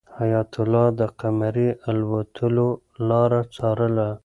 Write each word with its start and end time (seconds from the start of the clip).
حیات 0.19 0.51
الله 0.61 0.85
د 0.99 1.01
قمرۍ 1.19 1.69
د 1.73 1.77
الوتلو 1.89 2.67
لاره 3.09 3.41
څارله. 3.55 4.09